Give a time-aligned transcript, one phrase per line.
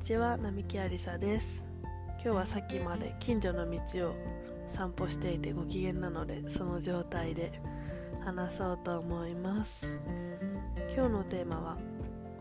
[0.00, 1.62] ちは並木ありさです。
[2.12, 4.14] 今日はさっきまで近所の道を
[4.66, 7.60] 散歩していてご機嫌なのでその状態で
[8.24, 9.94] 話そうと思います。
[10.94, 11.76] 今日のテーマは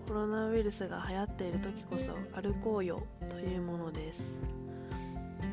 [0.07, 4.39] コロナウイルスが流行っている時こそ歩こうよというものです。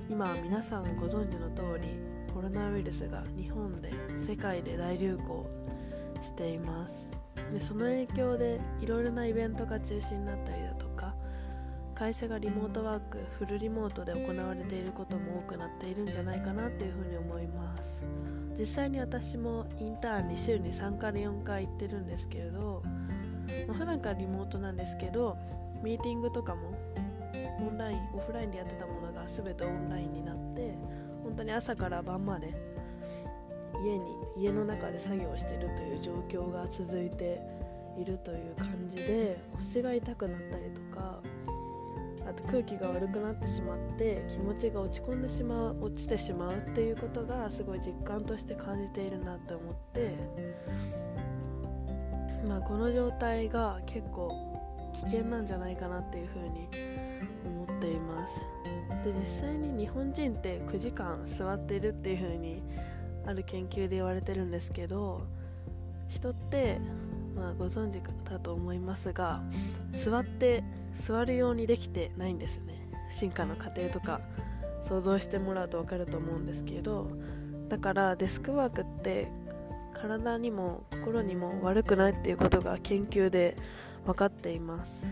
[0.08, 1.88] 今皆さんご存知の通り
[2.32, 5.46] コロナウイルスが日本で世界で大流行
[6.22, 7.10] しています。
[7.52, 10.85] でその影響でいろいろなイベントが中止になったりだとか
[11.98, 18.04] 会社がリモートワークフルリモートで行われていることも多くなっているんじゃないかなっていうふうに思います。
[18.58, 22.82] 実際に私もインターンに週に3から4回行ってるんですけれど、
[23.66, 25.38] まあ、普段からリモートなんですけど
[25.82, 26.72] ミーティングとかも
[27.60, 30.74] オンラインオフラインでやってたものが全てオンラインになって
[31.22, 32.54] 本当に朝から晩まで
[33.82, 34.04] 家に
[34.36, 37.40] 家の中で作業してるという状況が続いて
[37.98, 41.20] いるという感じで腰が痛くなったりとか
[42.28, 50.16] あと空気が悪くなってしまって気持ちが落ち込んでしまう落ちてしまうっていうことがすごい実感として感じているなって思って
[52.46, 54.32] まあこの状態が結構
[54.94, 56.68] 危険なんじゃないかなっていうふうに
[57.44, 58.44] 思っています。
[59.04, 62.62] で実際に日本人って9時間座ってるっていう風に
[63.26, 65.22] ある研究で言われてるんですけど
[66.08, 66.80] 人って、
[67.36, 69.42] まあ、ご存知だと思いますが
[69.92, 70.64] 座って
[70.96, 72.88] 座るようにできてないんですね。
[73.08, 74.20] 進化の過程とか
[74.82, 77.08] 想像してもらうと分かると思うんですけど
[77.68, 79.28] だからデスクワークって
[79.92, 83.56] 体にも心にも悪くないっていうことが研究で
[84.04, 85.04] 分かっています。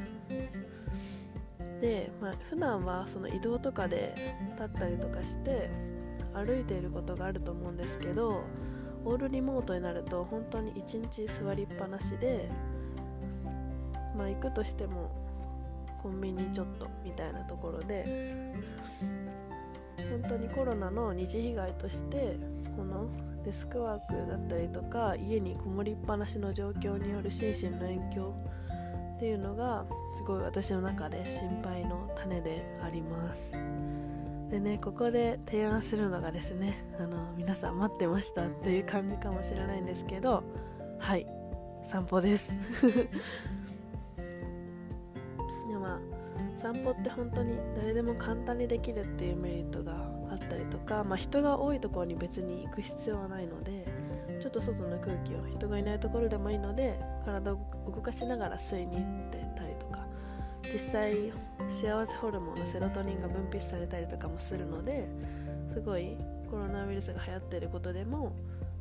[1.81, 4.15] で、まあ、普段はその移動とかで
[4.53, 5.71] 立ったりとかして
[6.33, 8.45] 歩いていることがあると思うんですけど
[9.05, 12.49] オールリモートになると本当に一日座りっぱなしで
[14.17, 15.24] まあ行くとしても
[16.05, 18.53] コンビニちょっとみたいなところで
[20.11, 22.37] 本当にコロナの二次被害として
[22.77, 23.09] この
[23.43, 28.35] デスクワークだったりとか家にこもりっぱなしの状況による心身の影響
[29.17, 33.53] っていうのがすごい私の中で心配の種であります。
[34.51, 40.45] でねここで提案するのがですねあの皆さん待ってましたっていう感じかもしれないんですけど
[40.99, 41.27] はい
[41.83, 42.53] 散歩です。
[45.85, 45.99] まあ
[46.57, 49.93] 散歩って本当に誰でも簡単にできるっていうメリットが
[50.31, 53.87] あったりとか、まあ、人が多いところに別に行く必要はないので
[54.41, 60.07] ちょっと外の空気を人がいないところでもいいので体を動かしながら吸いに行ってたりとか
[60.73, 61.33] 実際
[61.69, 65.07] 幸せホルモンのセロトニンが分泌されたりとかもするので
[65.73, 66.17] すごい
[66.51, 68.33] コロナウイルスが流行っていることでも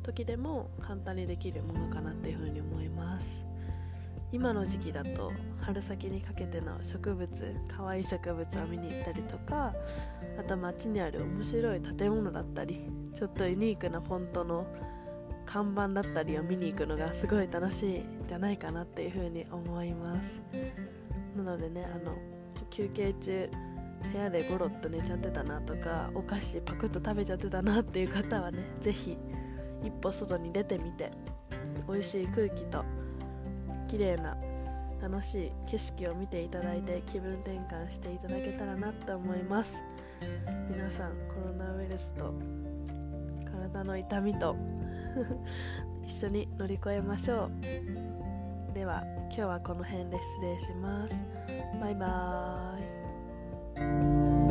[0.02, 3.46] 時でも簡単にできるものかなっていうふうに思います。
[4.34, 9.72] 今の時期だと春先にかけての植物可愛い植物を見に行ったりとか
[10.36, 12.80] あと街にある面白い建物だったり
[13.14, 14.66] ちょっとユニークなフォントの
[15.46, 20.42] 看板だったりを見に行くのがすごい楽しいんじゃないかなっていうふうに思います。
[21.36, 22.16] なのでねあの
[22.70, 23.48] 休憩中
[24.12, 29.16] 部屋でゴロッと寝ちゃってたなとかお菓子パクッと食べちゃってたなっていう方はね是非
[29.84, 31.12] 一歩外に出てみて
[31.88, 32.84] 美味しい空気と
[33.88, 34.36] 綺麗な
[35.00, 39.82] 楽しい景色を見ていただいて気分転換していただけたらなと思います。
[40.70, 42.32] 皆さんコロナウイルスと
[43.44, 44.56] 体の痛みと
[46.06, 47.50] 一緒に乗り越えましょ
[48.70, 48.72] う。
[48.72, 51.14] では今日はこの辺で失礼します。
[51.80, 54.43] バイバーイ。